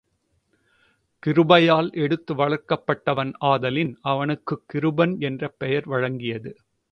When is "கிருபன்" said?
4.73-5.19